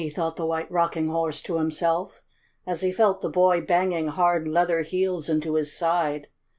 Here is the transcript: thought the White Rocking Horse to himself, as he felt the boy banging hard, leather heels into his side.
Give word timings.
thought 0.15 0.35
the 0.35 0.47
White 0.47 0.71
Rocking 0.71 1.09
Horse 1.09 1.43
to 1.43 1.57
himself, 1.59 2.23
as 2.65 2.81
he 2.81 2.91
felt 2.91 3.21
the 3.21 3.29
boy 3.29 3.61
banging 3.61 4.07
hard, 4.07 4.47
leather 4.47 4.81
heels 4.81 5.29
into 5.29 5.53
his 5.53 5.71
side. 5.77 6.27